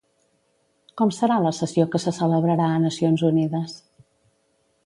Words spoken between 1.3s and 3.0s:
la sessió que se celebrarà a